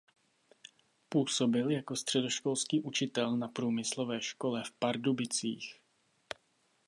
Působil 1.09 1.69
jako 1.71 1.95
středoškolský 1.95 2.81
učitel 2.81 3.37
na 3.37 3.47
průmyslové 3.47 4.21
škole 4.21 4.63
v 4.67 4.71
Pardubicích. 4.71 5.79